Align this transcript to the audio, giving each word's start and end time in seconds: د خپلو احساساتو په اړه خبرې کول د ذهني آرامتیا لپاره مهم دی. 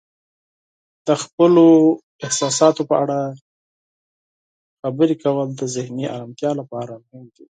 د 1.07 1.09
خپلو 1.23 1.65
احساساتو 2.25 2.81
په 2.89 2.95
اړه 3.03 3.19
خبرې 4.81 5.15
کول 5.23 5.47
د 5.55 5.61
ذهني 5.75 6.05
آرامتیا 6.15 6.51
لپاره 6.59 6.93
مهم 7.05 7.27
دی. 7.35 7.45